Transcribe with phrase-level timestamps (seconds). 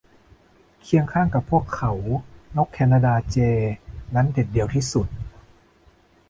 [0.81, 1.91] เคียงข้างกับพวกเขา
[2.57, 3.73] นกแคนาดาเจย์
[4.15, 5.07] นั้นเด็ดเดี่ยวที่สุด